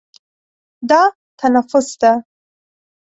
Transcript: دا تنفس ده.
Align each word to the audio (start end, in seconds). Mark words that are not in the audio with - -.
دا 0.89 1.01
تنفس 1.39 1.87
ده. 2.01 2.11